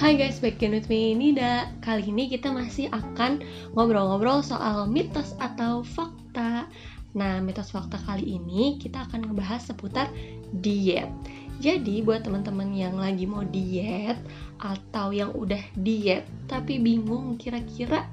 Hai 0.00 0.16
guys, 0.16 0.40
back 0.40 0.56
again 0.56 0.72
with 0.72 0.88
me 0.88 1.12
Nida. 1.12 1.68
Kali 1.84 2.08
ini 2.08 2.32
kita 2.32 2.48
masih 2.48 2.88
akan 2.88 3.44
ngobrol-ngobrol 3.76 4.40
soal 4.40 4.88
mitos 4.88 5.36
atau 5.36 5.84
fakta. 5.84 6.64
Nah, 7.12 7.44
mitos 7.44 7.68
fakta 7.68 8.00
kali 8.08 8.40
ini 8.40 8.80
kita 8.80 9.04
akan 9.04 9.28
ngebahas 9.28 9.60
seputar 9.60 10.08
diet. 10.56 11.12
Jadi 11.60 12.00
buat 12.00 12.24
teman-teman 12.24 12.72
yang 12.72 12.96
lagi 12.96 13.28
mau 13.28 13.44
diet 13.44 14.16
Atau 14.56 15.12
yang 15.12 15.36
udah 15.36 15.60
diet 15.76 16.24
tapi 16.48 16.80
bingung 16.80 17.36
kira-kira 17.36 18.08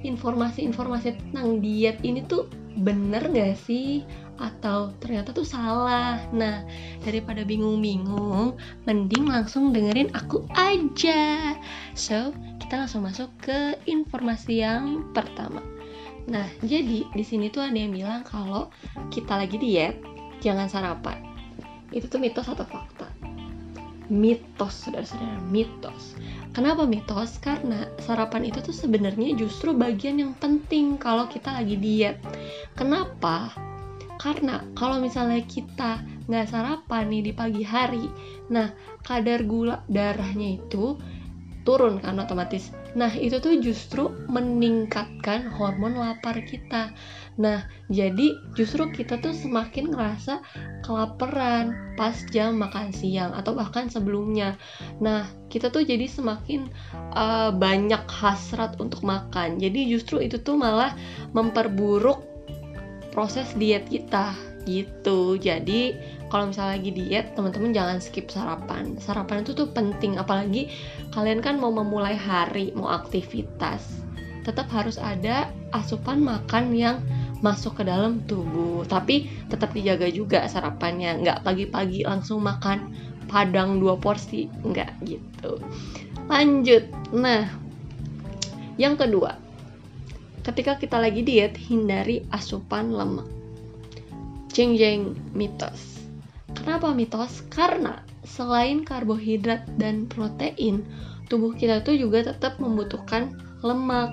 informasi-informasi 0.00 1.20
tentang 1.20 1.60
diet 1.60 2.00
ini 2.00 2.24
tuh 2.24 2.48
bener 2.80 3.28
gak 3.28 3.60
sih? 3.60 4.08
Atau 4.40 4.96
ternyata 4.98 5.36
tuh 5.36 5.44
salah. 5.44 6.18
Nah, 6.32 6.64
daripada 7.04 7.44
bingung-bingung, 7.44 8.56
mending 8.88 9.28
langsung 9.28 9.70
dengerin 9.70 10.10
aku 10.16 10.48
aja. 10.56 11.54
So, 11.92 12.32
kita 12.58 12.88
langsung 12.88 13.04
masuk 13.04 13.28
ke 13.44 13.76
informasi 13.84 14.64
yang 14.64 15.12
pertama. 15.12 15.60
Nah, 16.26 16.48
jadi 16.64 17.04
di 17.04 17.24
sini 17.24 17.52
tuh 17.52 17.60
ada 17.60 17.76
yang 17.76 17.92
bilang 17.92 18.24
kalau 18.24 18.72
kita 19.12 19.36
lagi 19.36 19.60
diet, 19.60 20.00
jangan 20.40 20.66
sarapan. 20.72 21.20
Itu 21.92 22.08
tuh 22.08 22.22
mitos 22.22 22.48
atau 22.48 22.64
fakta? 22.64 23.06
Mitos, 24.10 24.74
saudara-saudara, 24.74 25.38
mitos. 25.50 26.18
Kenapa 26.50 26.82
mitos? 26.82 27.38
Karena 27.38 27.86
sarapan 28.02 28.50
itu 28.50 28.58
tuh 28.58 28.74
sebenarnya 28.74 29.38
justru 29.38 29.70
bagian 29.70 30.18
yang 30.18 30.34
penting 30.34 30.98
kalau 30.98 31.30
kita 31.30 31.54
lagi 31.54 31.78
diet. 31.78 32.18
Kenapa? 32.74 33.54
Karena 34.20 34.60
kalau 34.76 35.00
misalnya 35.00 35.40
kita 35.48 36.04
nggak 36.28 36.46
sarapan 36.52 37.08
nih 37.08 37.22
di 37.24 37.32
pagi 37.32 37.64
hari, 37.64 38.04
nah 38.52 38.68
kadar 39.00 39.48
gula 39.48 39.80
darahnya 39.88 40.60
itu 40.60 41.00
turun 41.64 42.00
kan 42.00 42.20
otomatis. 42.20 42.72
Nah, 42.98 43.12
itu 43.14 43.38
tuh 43.38 43.60
justru 43.62 44.10
meningkatkan 44.26 45.46
hormon 45.54 45.94
lapar 45.94 46.42
kita. 46.42 46.90
Nah, 47.38 47.62
jadi 47.86 48.34
justru 48.58 48.90
kita 48.90 49.22
tuh 49.22 49.30
semakin 49.30 49.94
ngerasa 49.94 50.42
kelaparan 50.82 51.94
pas 51.94 52.16
jam 52.34 52.58
makan 52.58 52.90
siang 52.90 53.30
atau 53.36 53.54
bahkan 53.54 53.86
sebelumnya. 53.86 54.58
Nah, 54.98 55.28
kita 55.52 55.70
tuh 55.70 55.86
jadi 55.86 56.10
semakin 56.10 56.66
uh, 57.14 57.54
banyak 57.54 58.02
hasrat 58.10 58.74
untuk 58.82 59.06
makan. 59.06 59.62
Jadi 59.62 59.86
justru 59.86 60.18
itu 60.24 60.42
tuh 60.42 60.58
malah 60.58 60.96
memperburuk 61.36 62.29
proses 63.10 63.50
diet 63.58 63.86
kita 63.90 64.34
gitu. 64.68 65.36
Jadi 65.40 65.96
kalau 66.28 66.52
misalnya 66.52 66.78
lagi 66.78 66.90
diet 66.94 67.26
teman-teman 67.34 67.74
jangan 67.74 67.98
skip 67.98 68.28
sarapan. 68.30 68.96
Sarapan 69.00 69.42
itu 69.42 69.52
tuh 69.56 69.68
penting 69.72 70.20
apalagi 70.20 70.70
kalian 71.14 71.42
kan 71.42 71.58
mau 71.58 71.72
memulai 71.72 72.14
hari 72.14 72.72
mau 72.76 72.90
aktivitas. 72.92 74.04
Tetap 74.46 74.72
harus 74.72 74.96
ada 74.96 75.52
asupan 75.76 76.24
makan 76.24 76.72
yang 76.72 77.02
masuk 77.44 77.80
ke 77.80 77.82
dalam 77.84 78.24
tubuh. 78.24 78.86
Tapi 78.86 79.28
tetap 79.48 79.72
dijaga 79.74 80.08
juga 80.08 80.46
sarapannya. 80.46 81.20
Nggak 81.24 81.38
pagi-pagi 81.44 82.06
langsung 82.06 82.44
makan 82.44 82.94
padang 83.28 83.80
dua 83.82 83.98
porsi. 83.98 84.48
Nggak 84.64 84.90
gitu. 85.04 85.60
Lanjut. 86.30 86.84
Nah 87.10 87.48
yang 88.80 88.96
kedua 88.96 89.49
ketika 90.50 90.82
kita 90.82 90.98
lagi 90.98 91.22
diet, 91.22 91.54
hindari 91.54 92.26
asupan 92.34 92.90
lemak. 92.90 93.26
Jeng 94.50 94.74
jeng 94.74 95.14
mitos. 95.30 96.02
Kenapa 96.58 96.90
mitos? 96.90 97.46
Karena 97.46 98.02
selain 98.26 98.82
karbohidrat 98.82 99.62
dan 99.78 100.10
protein, 100.10 100.82
tubuh 101.30 101.54
kita 101.54 101.86
tuh 101.86 101.94
juga 101.94 102.34
tetap 102.34 102.58
membutuhkan 102.58 103.30
lemak 103.62 104.10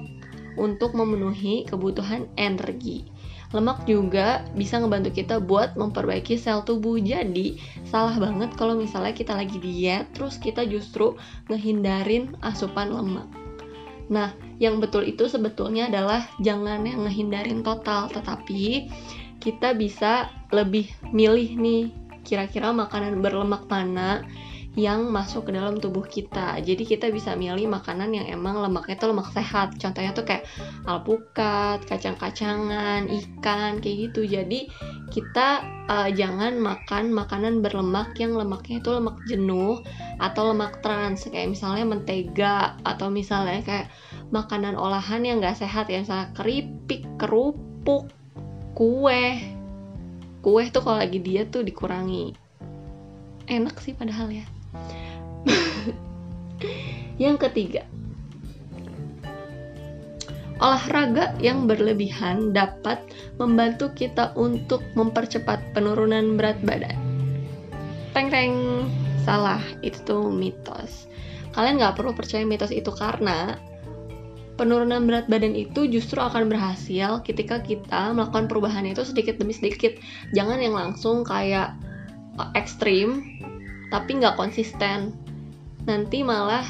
untuk 0.62 0.94
memenuhi 0.94 1.66
kebutuhan 1.66 2.30
energi. 2.38 3.10
Lemak 3.50 3.90
juga 3.90 4.46
bisa 4.54 4.78
ngebantu 4.78 5.18
kita 5.18 5.42
buat 5.42 5.74
memperbaiki 5.74 6.38
sel 6.38 6.62
tubuh. 6.62 7.02
Jadi, 7.02 7.58
salah 7.90 8.14
banget 8.14 8.54
kalau 8.54 8.78
misalnya 8.78 9.18
kita 9.18 9.34
lagi 9.34 9.58
diet 9.58 10.06
terus 10.14 10.38
kita 10.38 10.70
justru 10.70 11.18
ngehindarin 11.50 12.38
asupan 12.46 12.94
lemak. 12.94 13.47
Nah, 14.08 14.32
yang 14.58 14.80
betul 14.80 15.04
itu 15.04 15.28
sebetulnya 15.28 15.92
adalah 15.92 16.24
jangan 16.40 16.88
yang 16.88 17.04
ngehindarin 17.04 17.62
total, 17.62 18.08
tetapi 18.08 18.88
kita 19.44 19.76
bisa 19.76 20.32
lebih 20.52 20.88
milih 21.12 21.60
nih 21.60 21.84
kira-kira 22.28 22.76
makanan 22.76 23.24
berlemak 23.24 23.68
mana 23.72 24.24
yang 24.78 25.10
masuk 25.10 25.50
ke 25.50 25.58
dalam 25.58 25.82
tubuh 25.82 26.06
kita. 26.06 26.62
Jadi 26.62 26.86
kita 26.86 27.10
bisa 27.10 27.34
milih 27.34 27.66
makanan 27.66 28.14
yang 28.14 28.30
emang 28.30 28.62
lemaknya 28.62 28.94
tuh 29.02 29.10
lemak 29.10 29.34
sehat. 29.34 29.74
Contohnya 29.82 30.14
tuh 30.14 30.22
kayak 30.22 30.46
alpukat, 30.86 31.82
kacang-kacangan, 31.90 33.10
ikan 33.10 33.82
kayak 33.82 34.14
gitu. 34.14 34.30
Jadi 34.30 34.70
kita 35.10 35.66
uh, 35.90 36.14
jangan 36.14 36.62
makan 36.62 37.10
makanan 37.10 37.66
berlemak 37.66 38.14
yang 38.22 38.38
lemaknya 38.38 38.78
itu 38.78 38.90
lemak 38.94 39.18
jenuh 39.26 39.82
atau 40.22 40.54
lemak 40.54 40.78
trans 40.86 41.26
kayak 41.26 41.58
misalnya 41.58 41.98
mentega 41.98 42.78
atau 42.86 43.10
misalnya 43.10 43.66
kayak 43.66 43.90
makanan 44.30 44.78
olahan 44.78 45.26
yang 45.26 45.42
gak 45.42 45.58
sehat 45.58 45.90
ya 45.90 46.06
misalnya 46.06 46.30
keripik, 46.38 47.02
kerupuk, 47.18 48.14
kue. 48.78 49.42
Kue 50.46 50.64
tuh 50.70 50.86
kalau 50.86 51.02
lagi 51.02 51.18
dia 51.18 51.50
tuh 51.50 51.66
dikurangi. 51.66 52.38
Enak 53.50 53.82
sih 53.82 53.98
padahal 53.98 54.30
ya. 54.30 54.46
Yang 57.18 57.38
ketiga, 57.38 57.86
olahraga 60.58 61.38
yang 61.38 61.70
berlebihan 61.70 62.54
dapat 62.54 63.02
membantu 63.38 63.94
kita 63.94 64.34
untuk 64.34 64.82
mempercepat 64.98 65.62
penurunan 65.74 66.38
berat 66.38 66.58
badan. 66.66 66.98
Teng 68.18 68.34
teng, 68.34 68.54
salah, 69.22 69.62
itu 69.86 70.02
tuh 70.06 70.34
mitos. 70.34 71.06
Kalian 71.54 71.82
nggak 71.82 71.98
perlu 71.98 72.14
percaya 72.14 72.46
mitos 72.46 72.74
itu 72.74 72.90
karena 72.94 73.58
penurunan 74.58 75.06
berat 75.06 75.30
badan 75.30 75.54
itu 75.54 75.86
justru 75.86 76.18
akan 76.18 76.50
berhasil 76.50 77.22
ketika 77.22 77.62
kita 77.62 78.14
melakukan 78.18 78.50
perubahan 78.50 78.90
itu 78.90 79.06
sedikit 79.06 79.38
demi 79.38 79.54
sedikit. 79.54 79.98
Jangan 80.34 80.58
yang 80.58 80.74
langsung 80.74 81.22
kayak 81.22 81.78
ekstrim 82.58 83.22
tapi 83.94 84.18
nggak 84.18 84.36
konsisten 84.36 85.14
nanti 85.88 86.22
malah 86.22 86.68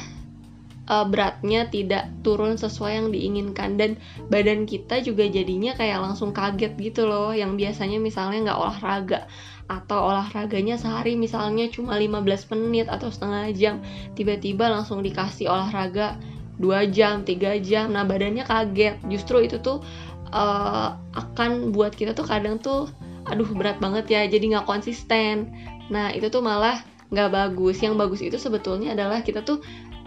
uh, 0.88 1.04
beratnya 1.04 1.68
tidak 1.68 2.08
turun 2.24 2.56
sesuai 2.56 2.92
yang 2.96 3.08
diinginkan. 3.12 3.76
Dan 3.76 4.00
badan 4.32 4.64
kita 4.64 5.04
juga 5.04 5.28
jadinya 5.28 5.76
kayak 5.76 6.00
langsung 6.00 6.32
kaget 6.32 6.74
gitu 6.80 7.04
loh 7.04 7.36
yang 7.36 7.54
biasanya 7.54 8.00
misalnya 8.00 8.50
nggak 8.50 8.58
olahraga 8.58 9.20
atau 9.68 10.08
olahraganya 10.08 10.80
sehari 10.80 11.12
misalnya 11.12 11.68
cuma 11.68 12.00
15 12.00 12.24
menit 12.56 12.88
atau 12.88 13.12
setengah 13.12 13.52
jam 13.52 13.84
tiba-tiba 14.16 14.64
langsung 14.72 15.04
dikasih 15.04 15.52
olahraga 15.52 16.16
2 16.56 16.88
jam, 16.90 17.22
3 17.22 17.60
jam. 17.60 17.92
Nah 17.92 18.08
badannya 18.08 18.48
kaget. 18.48 18.98
Justru 19.06 19.44
itu 19.44 19.60
tuh 19.60 19.84
uh, 20.32 20.96
akan 21.14 21.70
buat 21.70 21.94
kita 21.94 22.16
tuh 22.16 22.26
kadang 22.26 22.58
tuh 22.58 22.88
aduh 23.28 23.44
berat 23.52 23.76
banget 23.76 24.08
ya 24.08 24.22
jadi 24.24 24.56
nggak 24.56 24.66
konsisten. 24.66 25.52
Nah 25.92 26.10
itu 26.16 26.32
tuh 26.32 26.40
malah 26.40 26.80
nggak 27.10 27.30
bagus. 27.32 27.80
Yang 27.80 27.94
bagus 27.96 28.20
itu 28.24 28.36
sebetulnya 28.36 28.92
adalah 28.96 29.24
kita 29.24 29.44
tuh 29.44 29.60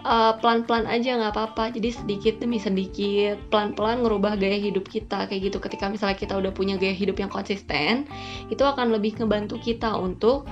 uh, 0.06 0.34
pelan-pelan 0.38 0.86
aja 0.86 1.18
nggak 1.18 1.32
apa-apa. 1.34 1.74
Jadi 1.74 1.88
sedikit 1.94 2.34
demi 2.38 2.58
sedikit 2.58 3.38
pelan-pelan 3.50 4.02
ngerubah 4.02 4.38
gaya 4.38 4.58
hidup 4.58 4.86
kita. 4.86 5.26
Kayak 5.26 5.52
gitu 5.52 5.58
ketika 5.62 5.90
misalnya 5.90 6.18
kita 6.18 6.34
udah 6.38 6.52
punya 6.54 6.78
gaya 6.78 6.94
hidup 6.94 7.18
yang 7.18 7.30
konsisten 7.30 8.06
itu 8.50 8.62
akan 8.62 8.94
lebih 8.94 9.18
ngebantu 9.18 9.58
kita 9.58 9.94
untuk 9.94 10.46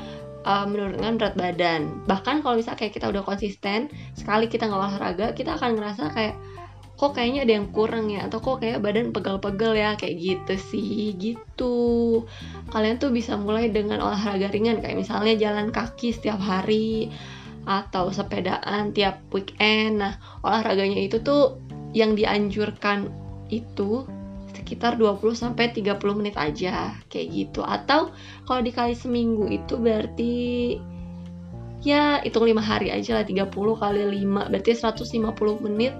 uh, 0.47 0.67
menurunkan 0.67 1.19
berat 1.21 1.35
badan. 1.37 2.07
Bahkan 2.07 2.43
kalau 2.43 2.59
misalnya 2.59 2.79
kayak 2.81 2.95
kita 2.97 3.07
udah 3.11 3.23
konsisten 3.25 3.91
sekali 4.17 4.47
kita 4.49 4.67
nggak 4.69 4.81
olahraga 4.81 5.27
kita 5.37 5.57
akan 5.57 5.77
ngerasa 5.77 6.13
kayak 6.15 6.35
kok 7.01 7.17
kayaknya 7.17 7.49
ada 7.49 7.55
yang 7.57 7.69
kurang 7.73 8.13
ya? 8.13 8.29
Atau 8.29 8.45
kok 8.45 8.61
kayak 8.61 8.85
badan 8.85 9.17
pegel-pegel 9.17 9.73
ya? 9.73 9.97
Kayak 9.97 10.15
gitu 10.21 10.55
sih 10.61 11.17
gitu. 11.17 11.77
Kalian 12.69 13.01
tuh 13.01 13.09
bisa 13.09 13.41
mulai 13.41 13.73
dengan 13.73 14.05
olahraga 14.05 14.53
ringan 14.53 14.85
kayak 14.85 15.01
misalnya 15.01 15.33
jalan 15.41 15.73
kaki 15.73 16.13
setiap 16.13 16.37
hari 16.37 17.09
atau 17.65 18.13
sepedaan 18.13 18.93
tiap 18.93 19.25
weekend. 19.33 20.05
Nah 20.05 20.21
olahraganya 20.45 21.01
itu 21.01 21.25
tuh 21.25 21.57
yang 21.97 22.13
dianjurkan 22.13 23.09
itu 23.49 24.05
sekitar 24.53 25.01
20 25.01 25.33
sampai 25.33 25.73
30 25.73 25.97
menit 26.21 26.37
aja 26.37 26.93
kayak 27.09 27.29
gitu. 27.33 27.65
Atau 27.65 28.13
kalau 28.45 28.61
dikali 28.61 28.93
seminggu 28.93 29.49
itu 29.49 29.81
berarti 29.81 30.37
ya 31.81 32.21
hitung 32.21 32.45
5 32.45 32.61
hari 32.61 32.93
aja 32.93 33.17
lah 33.17 33.25
30 33.25 33.49
kali 33.49 34.01
5 34.21 34.53
berarti 34.53 34.71
150 34.77 35.65
menit 35.65 35.97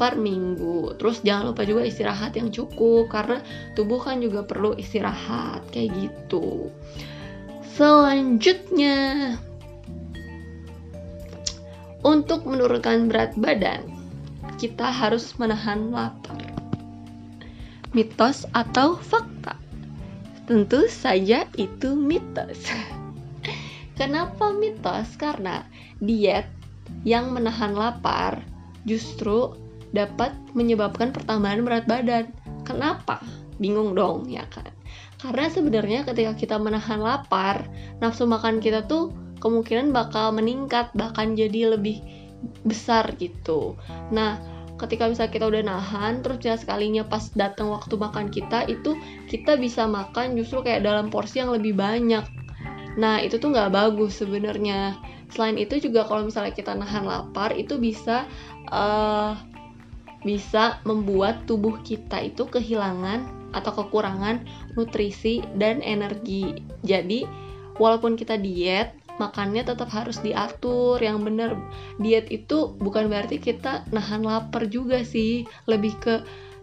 per 0.00 0.16
minggu. 0.16 0.96
Terus 0.96 1.20
jangan 1.20 1.52
lupa 1.52 1.68
juga 1.68 1.84
istirahat 1.84 2.32
yang 2.40 2.48
cukup 2.48 3.12
karena 3.12 3.44
tubuh 3.76 4.00
kan 4.00 4.24
juga 4.24 4.48
perlu 4.48 4.72
istirahat 4.80 5.60
kayak 5.68 5.92
gitu. 6.00 6.72
Selanjutnya 7.76 9.36
untuk 12.00 12.48
menurunkan 12.48 13.12
berat 13.12 13.36
badan, 13.36 13.84
kita 14.56 14.88
harus 14.88 15.36
menahan 15.36 15.92
lapar. 15.92 16.40
Mitos 17.92 18.48
atau 18.56 18.96
fakta? 18.96 19.52
Tentu 20.48 20.88
saja 20.88 21.44
itu 21.60 21.92
mitos. 21.92 22.64
Kenapa 24.00 24.48
mitos? 24.56 25.12
Karena 25.20 25.68
diet 26.00 26.48
yang 27.04 27.36
menahan 27.36 27.76
lapar 27.76 28.40
justru 28.88 29.52
dapat 29.90 30.34
menyebabkan 30.54 31.10
pertambahan 31.10 31.62
berat 31.66 31.84
badan. 31.86 32.30
Kenapa? 32.62 33.22
Bingung 33.60 33.92
dong, 33.92 34.30
ya 34.30 34.46
kan? 34.48 34.70
Karena 35.20 35.52
sebenarnya 35.52 36.00
ketika 36.08 36.32
kita 36.32 36.56
menahan 36.56 37.02
lapar, 37.02 37.68
nafsu 38.00 38.24
makan 38.24 38.62
kita 38.62 38.88
tuh 38.88 39.12
kemungkinan 39.40 39.90
bakal 39.90 40.30
meningkat 40.36 40.92
bahkan 40.92 41.34
jadi 41.34 41.74
lebih 41.74 42.04
besar 42.64 43.16
gitu 43.16 43.76
nah 44.12 44.40
ketika 44.80 45.08
misalnya 45.08 45.32
kita 45.32 45.46
udah 45.48 45.62
nahan 45.64 46.24
terus 46.24 46.40
ya 46.40 46.56
sekalinya 46.56 47.04
pas 47.04 47.28
datang 47.36 47.68
waktu 47.68 48.00
makan 48.00 48.32
kita 48.32 48.64
itu 48.68 48.96
kita 49.28 49.60
bisa 49.60 49.84
makan 49.84 50.36
justru 50.40 50.64
kayak 50.64 50.84
dalam 50.84 51.12
porsi 51.12 51.44
yang 51.44 51.52
lebih 51.52 51.76
banyak 51.76 52.24
nah 52.96 53.20
itu 53.20 53.36
tuh 53.36 53.52
nggak 53.52 53.72
bagus 53.76 54.24
sebenarnya 54.24 54.96
selain 55.30 55.60
itu 55.60 55.78
juga 55.78 56.08
kalau 56.08 56.26
misalnya 56.26 56.56
kita 56.56 56.72
nahan 56.74 57.04
lapar 57.06 57.54
itu 57.54 57.76
bisa 57.76 58.24
uh, 58.72 59.36
bisa 60.20 60.78
membuat 60.84 61.48
tubuh 61.48 61.80
kita 61.80 62.20
itu 62.20 62.44
kehilangan 62.44 63.24
atau 63.50 63.72
kekurangan 63.74 64.44
nutrisi 64.76 65.42
dan 65.56 65.82
energi. 65.82 66.60
Jadi 66.84 67.26
walaupun 67.80 68.14
kita 68.14 68.36
diet 68.36 68.94
makannya 69.20 69.64
tetap 69.64 69.92
harus 69.92 70.20
diatur. 70.24 70.96
Yang 71.00 71.18
benar 71.28 71.50
diet 72.00 72.32
itu 72.32 72.72
bukan 72.80 73.12
berarti 73.12 73.36
kita 73.36 73.84
nahan 73.92 74.24
lapar 74.24 74.68
juga 74.68 75.04
sih. 75.04 75.44
Lebih 75.68 75.94
ke 76.00 76.14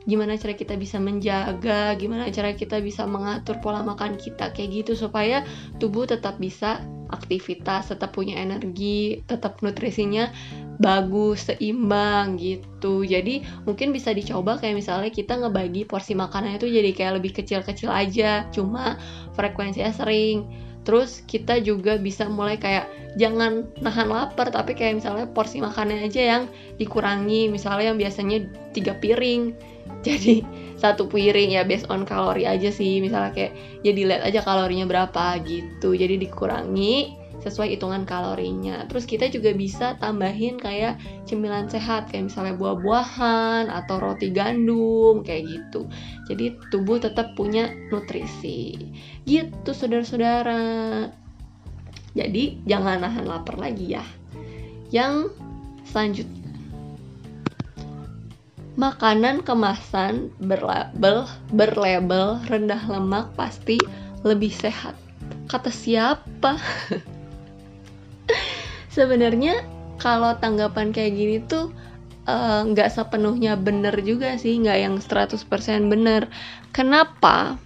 gimana 0.08 0.40
cara 0.40 0.56
kita 0.56 0.80
bisa 0.80 1.04
menjaga 1.04 1.92
gimana 2.00 2.32
cara 2.32 2.56
kita 2.56 2.80
bisa 2.80 3.04
mengatur 3.04 3.60
pola 3.60 3.84
makan 3.84 4.16
kita 4.16 4.56
kayak 4.56 4.88
gitu 4.88 4.96
supaya 4.96 5.44
tubuh 5.84 6.08
tetap 6.08 6.40
bisa 6.40 6.80
aktivitas 7.12 7.92
tetap 7.92 8.16
punya 8.16 8.40
energi 8.40 9.20
tetap 9.28 9.60
nutrisinya 9.60 10.32
bagus 10.78 11.50
seimbang 11.50 12.38
gitu. 12.38 13.02
Jadi 13.02 13.42
mungkin 13.66 13.90
bisa 13.90 14.14
dicoba 14.14 14.62
kayak 14.62 14.78
misalnya 14.78 15.10
kita 15.10 15.38
ngebagi 15.38 15.90
porsi 15.90 16.14
makanan 16.14 16.62
itu 16.62 16.70
jadi 16.70 16.92
kayak 16.94 17.14
lebih 17.22 17.32
kecil-kecil 17.34 17.90
aja. 17.90 18.46
Cuma 18.54 18.98
frekuensinya 19.34 19.92
sering. 19.94 20.46
Terus 20.86 21.26
kita 21.28 21.60
juga 21.60 22.00
bisa 22.00 22.32
mulai 22.32 22.56
kayak 22.56 22.88
jangan 23.20 23.68
nahan 23.84 24.08
lapar 24.08 24.48
tapi 24.54 24.72
kayak 24.72 25.04
misalnya 25.04 25.28
porsi 25.28 25.60
makanan 25.60 26.08
aja 26.08 26.38
yang 26.38 26.44
dikurangi. 26.80 27.50
Misalnya 27.52 27.92
yang 27.94 28.00
biasanya 28.00 28.38
tiga 28.72 28.96
piring. 29.02 29.58
Jadi 30.08 30.46
satu 30.78 31.10
piring 31.10 31.58
ya 31.58 31.66
based 31.66 31.90
on 31.90 32.06
kalori 32.06 32.46
aja 32.46 32.70
sih. 32.70 33.02
Misalnya 33.02 33.34
kayak 33.34 33.54
ya 33.82 33.92
dilihat 33.98 34.24
aja 34.30 34.46
kalorinya 34.46 34.86
berapa 34.86 35.42
gitu. 35.42 35.98
Jadi 35.98 36.22
dikurangi 36.22 37.17
sesuai 37.42 37.78
hitungan 37.78 38.04
kalorinya. 38.04 38.86
Terus 38.90 39.06
kita 39.06 39.30
juga 39.30 39.54
bisa 39.54 39.96
tambahin 40.02 40.58
kayak 40.58 40.98
cemilan 41.30 41.70
sehat 41.70 42.10
kayak 42.10 42.30
misalnya 42.32 42.58
buah-buahan 42.58 43.70
atau 43.70 43.96
roti 44.02 44.34
gandum 44.34 45.22
kayak 45.22 45.46
gitu. 45.46 45.86
Jadi 46.30 46.58
tubuh 46.74 46.98
tetap 46.98 47.38
punya 47.38 47.70
nutrisi. 47.94 48.78
Gitu 49.26 49.70
saudara-saudara. 49.70 51.10
Jadi 52.18 52.66
jangan 52.66 53.06
nahan 53.06 53.26
lapar 53.30 53.62
lagi 53.62 53.94
ya. 53.94 54.06
Yang 54.90 55.36
selanjutnya 55.86 56.48
makanan 58.78 59.42
kemasan 59.42 60.30
berlabel 60.38 61.26
berlabel 61.50 62.38
rendah 62.46 62.86
lemak 62.86 63.34
pasti 63.34 63.82
lebih 64.22 64.54
sehat. 64.54 64.94
Kata 65.50 65.74
siapa? 65.74 66.62
sebenarnya 68.98 69.62
kalau 70.02 70.34
tanggapan 70.42 70.90
kayak 70.90 71.14
gini 71.14 71.38
tuh 71.46 71.70
eh, 72.26 72.62
nggak 72.66 72.90
uh, 72.90 72.94
sepenuhnya 72.98 73.54
bener 73.54 73.94
juga 74.02 74.34
sih 74.42 74.58
nggak 74.58 74.80
yang 74.82 74.96
100% 74.98 75.38
bener. 75.94 76.26
Kenapa? 76.74 77.62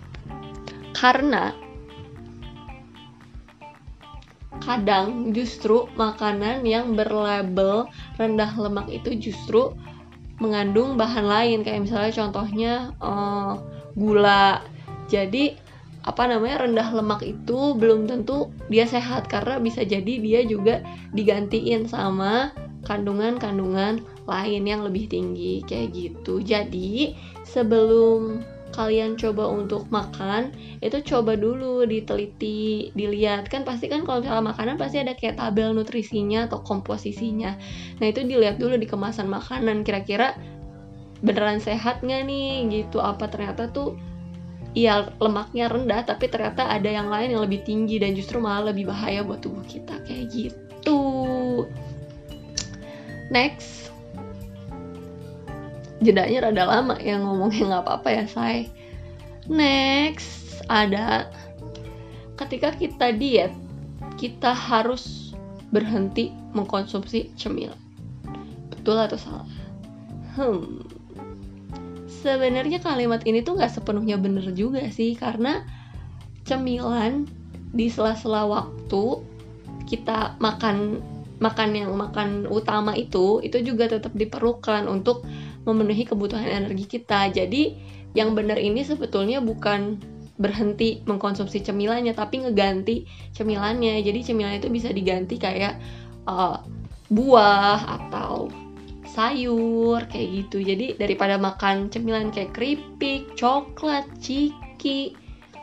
Karena 0.92 1.56
kadang 4.62 5.34
justru 5.34 5.90
makanan 5.98 6.68
yang 6.68 6.94
berlabel 6.94 7.90
rendah 8.20 8.52
lemak 8.60 8.92
itu 8.92 9.32
justru 9.32 9.74
mengandung 10.38 11.00
bahan 11.00 11.26
lain. 11.26 11.60
Kayak 11.64 11.88
misalnya 11.88 12.14
contohnya 12.14 12.74
uh, 13.00 13.58
gula. 13.96 14.62
Jadi 15.10 15.60
apa 16.02 16.26
namanya 16.26 16.66
rendah 16.66 16.90
lemak 16.98 17.22
itu 17.22 17.78
belum 17.78 18.10
tentu 18.10 18.50
dia 18.74 18.90
sehat 18.90 19.30
karena 19.30 19.62
bisa 19.62 19.86
jadi 19.86 20.14
dia 20.18 20.42
juga 20.42 20.82
digantiin 21.14 21.86
sama 21.86 22.50
kandungan-kandungan 22.90 24.02
lain 24.26 24.64
yang 24.66 24.82
lebih 24.82 25.06
tinggi 25.06 25.62
kayak 25.70 25.94
gitu. 25.94 26.42
Jadi 26.42 27.14
sebelum 27.46 28.42
kalian 28.72 29.20
coba 29.20 29.52
untuk 29.52 29.92
makan 29.92 30.56
itu 30.80 31.04
coba 31.06 31.38
dulu 31.38 31.86
diteliti 31.86 32.90
dilihat. 32.98 33.52
Kan 33.52 33.68
pasti 33.68 33.92
kan 33.92 34.02
kalau 34.08 34.26
misalnya 34.26 34.56
makanan 34.56 34.76
pasti 34.82 34.98
ada 35.04 35.14
kayak 35.14 35.38
tabel 35.38 35.76
nutrisinya 35.76 36.50
atau 36.50 36.64
komposisinya. 36.66 37.54
Nah 38.02 38.06
itu 38.10 38.26
dilihat 38.26 38.58
dulu 38.58 38.80
di 38.80 38.88
kemasan 38.90 39.30
makanan 39.30 39.86
kira-kira 39.86 40.34
beneran 41.22 41.62
sehat 41.62 42.02
nggak 42.02 42.26
nih 42.26 42.66
gitu. 42.72 42.98
Apa 43.04 43.30
ternyata 43.30 43.70
tuh 43.70 43.94
iya 44.72 45.12
lemaknya 45.20 45.68
rendah 45.68 46.08
tapi 46.08 46.32
ternyata 46.32 46.68
ada 46.68 46.88
yang 46.88 47.12
lain 47.12 47.36
yang 47.36 47.44
lebih 47.44 47.64
tinggi 47.68 48.00
dan 48.00 48.16
justru 48.16 48.40
malah 48.40 48.72
lebih 48.72 48.88
bahaya 48.88 49.24
buat 49.24 49.44
tubuh 49.44 49.64
kita. 49.68 50.00
Kayak 50.08 50.26
gitu. 50.32 51.02
Next. 53.32 53.92
Jedanya 56.02 56.50
rada 56.50 56.66
lama 56.66 56.96
ya 56.98 57.22
ngomongnya 57.22 57.64
nggak 57.70 57.84
apa-apa 57.86 58.10
ya 58.10 58.26
say 58.26 58.66
next 59.46 60.66
ada 60.66 61.30
ketika 62.42 62.74
kita 62.74 63.14
diet 63.14 63.54
kita 64.18 64.50
harus 64.50 65.34
berhenti 65.70 66.34
mengkonsumsi 66.58 67.32
cemilan. 67.38 67.78
Betul 68.74 68.98
atau 68.98 69.20
salah? 69.20 69.50
Hmm 70.34 70.91
sebenarnya 72.22 72.80
kalimat 72.80 73.26
ini 73.26 73.42
tuh 73.42 73.58
nggak 73.58 73.82
sepenuhnya 73.82 74.22
bener 74.22 74.54
juga 74.54 74.86
sih 74.94 75.18
karena 75.18 75.66
cemilan 76.46 77.26
di 77.72 77.88
sela-sela 77.90 78.46
waktu 78.46 79.26
kita 79.90 80.38
makan 80.38 81.02
makan 81.42 81.70
yang 81.74 81.92
makan 81.98 82.46
utama 82.46 82.94
itu 82.94 83.42
itu 83.42 83.58
juga 83.66 83.90
tetap 83.90 84.14
diperlukan 84.14 84.86
untuk 84.86 85.26
memenuhi 85.66 86.06
kebutuhan 86.06 86.46
energi 86.46 86.86
kita. 86.86 87.34
Jadi 87.34 87.76
yang 88.14 88.38
benar 88.38 88.62
ini 88.62 88.86
sebetulnya 88.86 89.42
bukan 89.42 89.98
berhenti 90.42 91.06
mengkonsumsi 91.06 91.62
cemilannya 91.66 92.14
tapi 92.14 92.46
ngeganti 92.46 93.10
cemilannya. 93.34 94.02
Jadi 94.06 94.20
cemilan 94.22 94.62
itu 94.62 94.70
bisa 94.70 94.94
diganti 94.94 95.42
kayak 95.42 95.82
uh, 96.30 96.62
buah 97.10 97.80
atau 98.00 98.50
sayur 99.12 100.08
kayak 100.08 100.28
gitu. 100.48 100.64
Jadi 100.64 100.96
daripada 100.96 101.36
makan 101.36 101.92
cemilan 101.92 102.32
kayak 102.32 102.56
keripik 102.56 103.36
coklat 103.36 104.08
ciki 104.24 105.20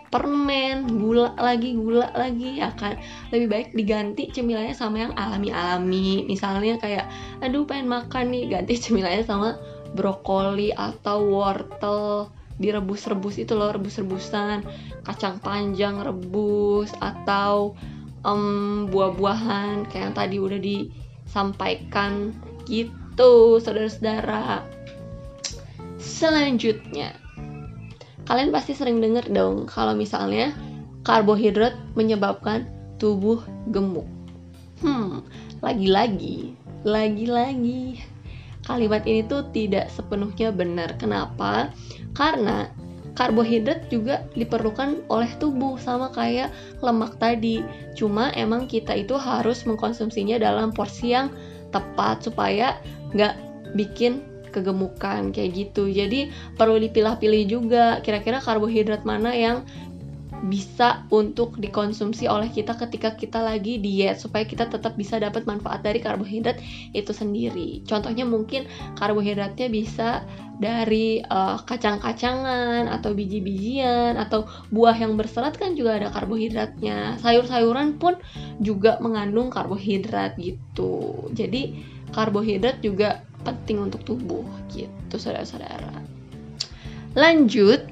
permen 0.08 0.88
gula 0.96 1.36
lagi 1.36 1.76
gula 1.76 2.12
lagi 2.12 2.60
ya 2.60 2.72
kan. 2.76 3.00
Lebih 3.32 3.48
baik 3.48 3.68
diganti 3.72 4.28
cemilannya 4.32 4.76
sama 4.76 5.08
yang 5.08 5.12
alami-alami. 5.16 6.28
Misalnya 6.28 6.76
kayak 6.76 7.08
aduh 7.40 7.64
pengen 7.64 7.88
makan 7.88 8.32
nih 8.32 8.52
ganti 8.52 8.76
cemilannya 8.84 9.24
sama 9.24 9.56
brokoli 9.96 10.68
atau 10.76 11.24
wortel 11.24 12.28
direbus-rebus 12.58 13.40
itu 13.40 13.56
loh 13.56 13.72
rebus-rebusan. 13.72 14.64
Kacang 15.08 15.40
panjang 15.40 16.04
rebus 16.04 16.92
atau 17.00 17.72
um, 18.28 18.88
buah-buahan 18.92 19.88
kayak 19.88 20.02
yang 20.10 20.16
tadi 20.16 20.36
udah 20.36 20.60
disampaikan 20.60 22.36
gitu 22.68 23.07
gitu 23.18 23.58
saudara-saudara. 23.58 24.62
Selanjutnya 25.98 27.18
kalian 28.30 28.54
pasti 28.54 28.78
sering 28.78 29.02
dengar 29.02 29.26
dong 29.26 29.66
kalau 29.66 29.98
misalnya 29.98 30.54
karbohidrat 31.02 31.74
menyebabkan 31.98 32.70
tubuh 33.02 33.42
gemuk. 33.74 34.06
Hmm 34.78 35.26
lagi-lagi 35.58 36.54
lagi-lagi. 36.86 37.98
Kalimat 38.62 39.02
ini 39.02 39.26
tuh 39.26 39.50
tidak 39.50 39.90
sepenuhnya 39.90 40.54
benar. 40.54 40.94
Kenapa? 40.94 41.74
Karena 42.14 42.70
karbohidrat 43.18 43.90
juga 43.90 44.22
diperlukan 44.38 45.10
oleh 45.10 45.30
tubuh 45.42 45.74
sama 45.74 46.14
kayak 46.14 46.54
lemak 46.86 47.18
tadi. 47.18 47.66
Cuma 47.98 48.30
emang 48.38 48.70
kita 48.70 48.94
itu 48.94 49.18
harus 49.18 49.66
mengkonsumsinya 49.66 50.38
dalam 50.38 50.70
porsi 50.70 51.18
yang 51.18 51.34
tepat 51.74 52.24
supaya 52.24 52.78
nggak 53.14 53.34
bikin 53.76 54.24
kegemukan 54.48 55.28
kayak 55.30 55.52
gitu 55.54 55.92
jadi 55.92 56.32
perlu 56.56 56.80
dipilah-pilih 56.80 57.42
juga 57.46 58.00
kira-kira 58.00 58.40
karbohidrat 58.40 59.04
mana 59.04 59.36
yang 59.36 59.68
bisa 60.46 61.02
untuk 61.10 61.58
dikonsumsi 61.58 62.30
oleh 62.30 62.46
kita 62.46 62.78
ketika 62.78 63.18
kita 63.18 63.42
lagi 63.42 63.82
diet 63.82 64.22
supaya 64.22 64.46
kita 64.46 64.70
tetap 64.70 64.94
bisa 64.94 65.18
dapat 65.18 65.42
manfaat 65.50 65.82
dari 65.82 65.98
karbohidrat 65.98 66.62
itu 66.94 67.10
sendiri. 67.10 67.82
Contohnya 67.82 68.22
mungkin 68.22 68.70
karbohidratnya 68.94 69.66
bisa 69.66 70.22
dari 70.58 71.22
uh, 71.26 71.58
kacang-kacangan 71.66 72.86
atau 72.90 73.14
biji-bijian 73.14 74.18
atau 74.18 74.46
buah 74.70 74.94
yang 74.94 75.18
berserat 75.18 75.58
kan 75.58 75.74
juga 75.74 75.98
ada 75.98 76.14
karbohidratnya. 76.14 77.18
Sayur-sayuran 77.18 77.98
pun 77.98 78.18
juga 78.62 79.02
mengandung 79.02 79.50
karbohidrat 79.50 80.38
gitu. 80.38 81.26
Jadi 81.34 81.97
karbohidrat 82.12 82.80
juga 82.80 83.24
penting 83.44 83.80
untuk 83.88 84.02
tubuh 84.04 84.44
gitu 84.72 85.16
saudara-saudara. 85.16 86.04
Lanjut 87.16 87.86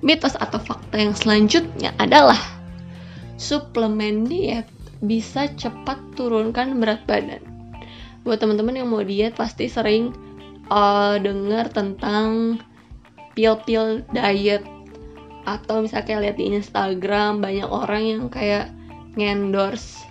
mitos 0.00 0.36
atau 0.40 0.56
fakta 0.56 0.96
yang 0.96 1.12
selanjutnya 1.12 1.92
adalah 2.00 2.38
suplemen 3.36 4.24
diet 4.24 4.68
bisa 5.00 5.48
cepat 5.56 5.96
turunkan 6.16 6.80
berat 6.80 7.04
badan. 7.08 7.40
Buat 8.24 8.44
teman-teman 8.44 8.76
yang 8.76 8.88
mau 8.92 9.00
diet 9.00 9.32
pasti 9.32 9.68
sering 9.68 10.12
uh, 10.68 11.16
dengar 11.16 11.72
tentang 11.72 12.60
pil-pil 13.32 14.04
diet 14.12 14.64
atau 15.48 15.80
misalnya 15.80 16.04
kayak 16.04 16.22
lihat 16.28 16.36
di 16.36 16.44
Instagram 16.52 17.40
banyak 17.40 17.64
orang 17.64 18.02
yang 18.04 18.22
kayak 18.28 18.68
ngendorse 19.16 20.04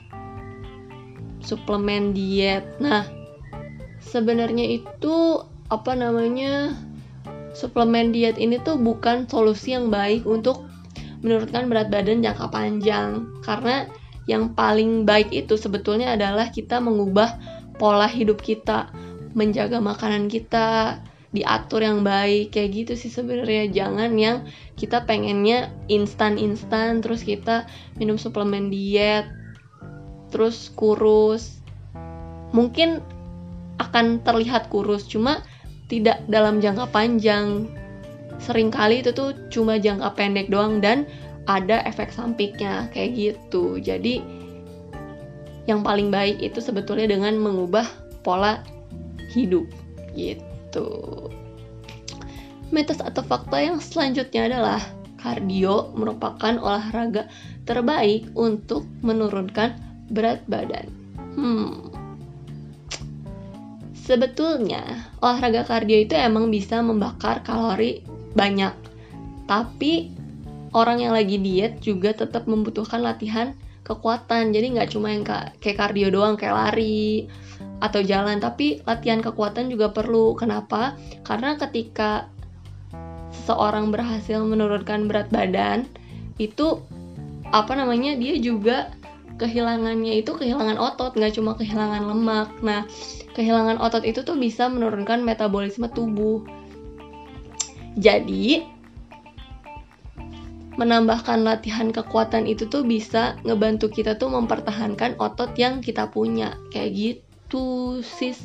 suplemen 1.46 2.12
diet. 2.12 2.66
Nah, 2.82 3.06
sebenarnya 4.10 4.82
itu 4.82 5.46
apa 5.70 5.94
namanya 5.94 6.74
suplemen 7.54 8.10
diet 8.10 8.42
ini 8.42 8.58
tuh 8.62 8.82
bukan 8.82 9.30
solusi 9.30 9.78
yang 9.78 9.94
baik 9.94 10.26
untuk 10.26 10.66
menurunkan 11.22 11.70
berat 11.70 11.88
badan 11.94 12.26
jangka 12.26 12.48
panjang. 12.50 13.30
Karena 13.46 13.86
yang 14.26 14.54
paling 14.54 15.06
baik 15.06 15.34
itu 15.34 15.58
sebetulnya 15.58 16.14
adalah 16.18 16.50
kita 16.50 16.82
mengubah 16.82 17.38
pola 17.78 18.10
hidup 18.10 18.42
kita 18.42 18.92
menjaga 19.34 19.78
makanan 19.78 20.28
kita 20.28 21.00
diatur 21.30 21.86
yang 21.86 22.02
baik 22.02 22.50
kayak 22.50 22.74
gitu 22.74 22.94
sih 22.98 23.14
sebenarnya. 23.14 23.70
Jangan 23.70 24.18
yang 24.18 24.50
kita 24.74 25.06
pengennya 25.06 25.70
instan-instan 25.86 27.06
terus 27.06 27.22
kita 27.22 27.70
minum 28.02 28.18
suplemen 28.18 28.74
diet 28.74 29.30
terus 30.34 30.74
kurus. 30.74 31.62
Mungkin 32.50 33.19
akan 33.80 34.22
terlihat 34.22 34.68
kurus 34.70 35.08
cuma 35.08 35.42
tidak 35.90 36.22
dalam 36.30 36.62
jangka 36.62 36.88
panjang. 36.94 37.68
Seringkali 38.40 39.04
itu 39.04 39.12
tuh 39.12 39.36
cuma 39.52 39.76
jangka 39.82 40.16
pendek 40.16 40.48
doang 40.48 40.80
dan 40.80 41.04
ada 41.50 41.82
efek 41.84 42.14
sampingnya 42.14 42.88
kayak 42.94 43.18
gitu. 43.18 43.82
Jadi 43.82 44.22
yang 45.66 45.82
paling 45.82 46.14
baik 46.14 46.40
itu 46.40 46.62
sebetulnya 46.62 47.10
dengan 47.10 47.36
mengubah 47.42 47.86
pola 48.22 48.62
hidup 49.34 49.66
gitu. 50.14 50.88
Mitos 52.70 53.02
atau 53.02 53.26
fakta 53.26 53.58
yang 53.58 53.82
selanjutnya 53.82 54.46
adalah 54.46 54.82
kardio 55.20 55.90
merupakan 55.98 56.56
olahraga 56.62 57.28
terbaik 57.66 58.30
untuk 58.38 58.86
menurunkan 59.02 59.74
berat 60.14 60.42
badan. 60.46 60.90
Hmm, 61.38 61.89
Sebetulnya, 64.10 65.06
olahraga 65.22 65.70
kardio 65.70 66.02
itu 66.02 66.18
emang 66.18 66.50
bisa 66.50 66.82
membakar 66.82 67.46
kalori 67.46 68.02
banyak. 68.34 68.74
Tapi 69.46 70.10
orang 70.74 71.06
yang 71.06 71.14
lagi 71.14 71.38
diet 71.38 71.78
juga 71.78 72.18
tetap 72.18 72.50
membutuhkan 72.50 73.06
latihan 73.06 73.54
kekuatan. 73.86 74.50
Jadi 74.50 74.74
nggak 74.74 74.98
cuma 74.98 75.14
yang 75.14 75.22
kayak 75.62 75.78
kardio 75.78 76.10
doang, 76.10 76.42
kayak 76.42 76.58
lari 76.58 77.30
atau 77.86 78.02
jalan, 78.02 78.42
tapi 78.42 78.82
latihan 78.82 79.22
kekuatan 79.22 79.70
juga 79.70 79.94
perlu. 79.94 80.34
Kenapa? 80.34 80.98
Karena 81.22 81.54
ketika 81.62 82.34
seseorang 83.30 83.94
berhasil 83.94 84.42
menurunkan 84.42 85.06
berat 85.06 85.30
badan, 85.30 85.86
itu 86.42 86.82
apa 87.54 87.78
namanya 87.78 88.18
dia 88.18 88.42
juga 88.42 88.90
kehilangannya 89.40 90.20
itu 90.20 90.36
kehilangan 90.36 90.76
otot, 90.76 91.16
nggak 91.16 91.40
cuma 91.40 91.56
kehilangan 91.56 92.04
lemak. 92.04 92.52
Nah, 92.60 92.84
kehilangan 93.34 93.80
otot 93.80 94.04
itu 94.04 94.22
tuh 94.22 94.36
bisa 94.36 94.68
menurunkan 94.68 95.24
metabolisme 95.24 95.88
tubuh. 95.90 96.44
Jadi, 97.96 98.68
menambahkan 100.76 101.44
latihan 101.44 101.92
kekuatan 101.92 102.48
itu 102.48 102.68
tuh 102.68 102.84
bisa 102.84 103.40
ngebantu 103.48 103.92
kita 103.92 104.16
tuh 104.16 104.32
mempertahankan 104.32 105.16
otot 105.20 105.56
yang 105.56 105.80
kita 105.80 106.12
punya. 106.12 106.60
Kayak 106.76 106.92
gitu, 106.96 108.00
sis 108.04 108.40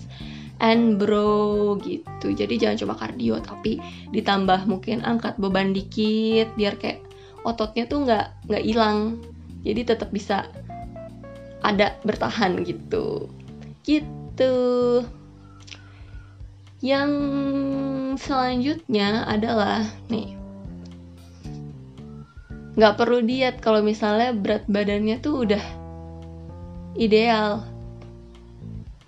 and 0.63 1.03
bro 1.03 1.75
gitu. 1.83 2.35
Jadi 2.35 2.55
jangan 2.59 2.77
cuma 2.79 2.95
kardio 2.95 3.39
tapi 3.43 3.83
ditambah 4.15 4.67
mungkin 4.71 5.03
angkat 5.03 5.35
beban 5.39 5.75
dikit 5.75 6.55
biar 6.55 6.79
kayak 6.79 7.03
ototnya 7.45 7.85
tuh 7.87 8.07
nggak 8.07 8.27
nggak 8.51 8.65
hilang. 8.65 9.21
Jadi 9.65 9.81
tetap 9.87 10.13
bisa 10.13 10.49
ada 11.65 11.97
bertahan 12.05 12.61
gitu. 12.69 13.33
Gitu. 13.81 14.55
Yang 16.85 17.11
selanjutnya 18.21 19.25
adalah 19.25 19.89
nih. 20.13 20.37
Nggak 22.77 22.97
perlu 23.01 23.25
diet 23.25 23.57
kalau 23.65 23.81
misalnya 23.81 24.37
berat 24.37 24.69
badannya 24.69 25.17
tuh 25.25 25.49
udah 25.49 25.65
ideal. 27.01 27.65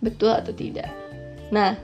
Betul 0.00 0.32
atau 0.32 0.56
tidak? 0.56 0.88
Nah 1.52 1.76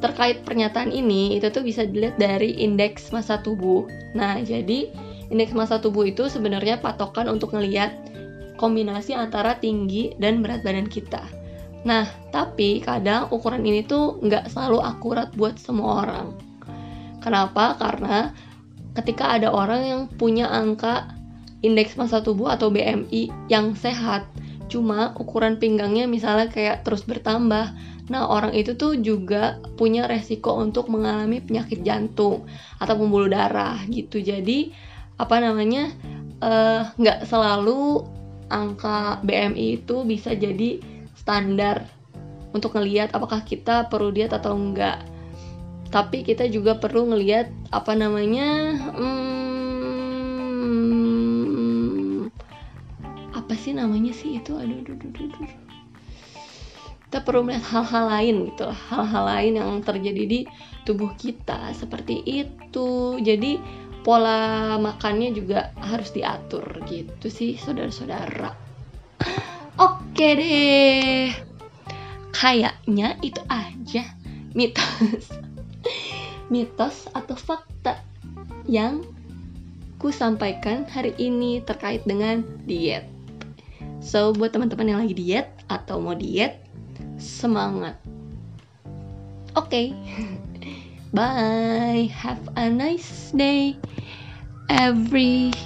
terkait 0.00 0.40
pernyataan 0.46 0.94
ini 0.94 1.36
itu 1.36 1.52
tuh 1.52 1.60
bisa 1.60 1.84
dilihat 1.84 2.16
dari 2.16 2.56
indeks 2.62 3.10
massa 3.10 3.42
tubuh. 3.42 3.90
Nah 4.14 4.38
jadi 4.40 4.88
indeks 5.32 5.52
massa 5.56 5.82
tubuh 5.82 6.06
itu 6.06 6.28
sebenarnya 6.30 6.78
patokan 6.78 7.26
untuk 7.26 7.56
ngelihat 7.56 8.09
kombinasi 8.60 9.16
antara 9.16 9.56
tinggi 9.56 10.12
dan 10.20 10.44
berat 10.44 10.60
badan 10.60 10.84
kita 10.84 11.40
Nah, 11.80 12.04
tapi 12.28 12.84
kadang 12.84 13.32
ukuran 13.32 13.64
ini 13.64 13.80
tuh 13.84 14.20
nggak 14.20 14.52
selalu 14.52 14.84
akurat 14.84 15.32
buat 15.32 15.56
semua 15.56 16.04
orang. 16.04 16.36
Kenapa? 17.24 17.76
Karena 17.80 18.36
ketika 18.92 19.32
ada 19.32 19.48
orang 19.48 19.82
yang 19.84 20.02
punya 20.12 20.48
angka 20.48 21.08
indeks 21.64 21.96
massa 21.96 22.20
tubuh 22.20 22.52
atau 22.52 22.68
BMI 22.68 23.48
yang 23.48 23.72
sehat, 23.76 24.28
cuma 24.68 25.16
ukuran 25.16 25.56
pinggangnya 25.56 26.04
misalnya 26.04 26.52
kayak 26.52 26.84
terus 26.84 27.04
bertambah. 27.08 27.72
Nah, 28.10 28.26
orang 28.28 28.52
itu 28.52 28.74
tuh 28.76 28.98
juga 28.98 29.62
punya 29.78 30.04
resiko 30.04 30.58
untuk 30.58 30.90
mengalami 30.90 31.40
penyakit 31.40 31.80
jantung 31.86 32.44
atau 32.76 32.94
pembuluh 32.98 33.30
darah 33.30 33.78
gitu. 33.86 34.18
Jadi, 34.18 34.74
apa 35.14 35.38
namanya, 35.38 35.94
eh, 36.42 36.82
nggak 36.90 37.18
uh, 37.22 37.26
selalu 37.28 38.02
angka 38.50 39.22
BMI 39.22 39.80
itu 39.80 40.02
bisa 40.04 40.34
jadi 40.34 40.82
standar 41.14 41.86
untuk 42.50 42.74
ngelihat 42.74 43.14
apakah 43.14 43.46
kita 43.46 43.86
perlu 43.86 44.10
diet 44.10 44.34
atau 44.34 44.58
enggak. 44.58 45.06
Tapi 45.90 46.22
kita 46.22 46.46
juga 46.46 46.78
perlu 46.78 47.10
ngelihat 47.10 47.50
apa 47.74 47.94
namanya 47.98 48.78
hmm, 48.94 49.90
apa 53.34 53.54
sih 53.58 53.74
namanya 53.74 54.14
sih 54.14 54.38
itu? 54.38 54.54
Aduh, 54.54 54.82
aduh, 54.86 54.94
aduh, 54.94 55.10
aduh. 55.10 55.50
kita 57.10 57.26
perlu 57.26 57.42
melihat 57.42 57.66
hal-hal 57.74 58.06
lain 58.06 58.54
gitu 58.54 58.70
hal-hal 58.70 59.26
lain 59.26 59.58
yang 59.58 59.82
terjadi 59.82 60.22
di 60.30 60.46
tubuh 60.86 61.10
kita 61.18 61.74
seperti 61.74 62.22
itu. 62.22 63.18
Jadi 63.18 63.58
pola 64.00 64.76
makannya 64.80 65.32
juga 65.36 65.76
harus 65.80 66.12
diatur 66.12 66.64
gitu 66.88 67.28
sih 67.28 67.56
saudara-saudara 67.60 68.70
Oke 69.80 70.36
deh. 70.36 71.32
Kayaknya 72.36 73.16
itu 73.24 73.40
aja 73.48 74.04
mitos. 74.52 75.32
mitos 76.52 77.08
atau 77.16 77.32
fakta 77.32 78.04
yang 78.68 79.00
ku 79.96 80.12
sampaikan 80.12 80.84
hari 80.84 81.16
ini 81.16 81.64
terkait 81.64 82.04
dengan 82.04 82.44
diet. 82.68 83.08
So, 84.04 84.36
buat 84.36 84.52
teman-teman 84.52 84.92
yang 84.92 85.00
lagi 85.04 85.16
diet 85.16 85.48
atau 85.72 86.00
mau 86.00 86.12
diet, 86.12 86.60
semangat. 87.16 87.96
Oke. 89.56 89.92
Okay. 89.92 90.40
Bye. 91.12 92.08
Have 92.14 92.48
a 92.56 92.70
nice 92.70 93.32
day 93.32 93.76
everybody. 94.70 95.58